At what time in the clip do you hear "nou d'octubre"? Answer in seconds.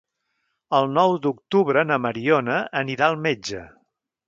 0.93-1.85